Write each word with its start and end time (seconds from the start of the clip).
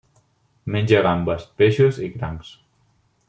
Menja 0.75 1.01
gambes, 1.09 1.45
peixos 1.61 2.01
i 2.09 2.13
crancs. 2.17 2.53